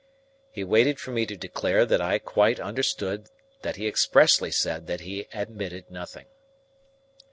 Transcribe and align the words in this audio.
He 0.49 0.63
waited 0.63 0.99
for 0.99 1.11
me 1.11 1.27
to 1.27 1.35
declare 1.37 1.85
that 1.85 2.01
I 2.01 2.17
quite 2.17 2.59
understood 2.59 3.29
that 3.61 3.75
he 3.75 3.87
expressly 3.87 4.49
said 4.49 4.87
that 4.87 5.01
he 5.01 5.27
admitted 5.31 5.91
nothing. 5.91 6.25